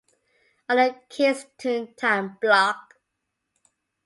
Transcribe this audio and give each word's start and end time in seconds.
Under 0.67 0.89
"Kidz 1.11 1.45
Toon 1.59 1.93
Time" 1.93 2.37
block. 2.41 2.95